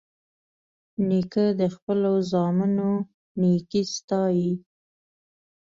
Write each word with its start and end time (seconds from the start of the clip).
نیکه 1.07 1.45
د 1.59 1.61
خپلو 1.75 2.11
زامنو 2.31 2.91
نیکي 3.41 3.83
ستايي. 3.95 4.51